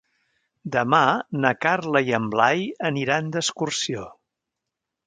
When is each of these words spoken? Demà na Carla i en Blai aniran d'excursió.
Demà 0.75 1.01
na 1.43 1.51
Carla 1.67 2.03
i 2.09 2.17
en 2.21 2.27
Blai 2.33 2.67
aniran 2.93 3.31
d'excursió. 3.37 4.09